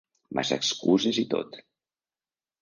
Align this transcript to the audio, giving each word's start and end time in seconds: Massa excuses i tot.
Massa 0.37 0.57
excuses 0.61 1.19
i 1.25 1.27
tot. 1.35 1.61